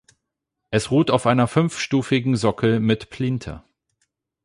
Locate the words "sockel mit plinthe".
2.35-3.63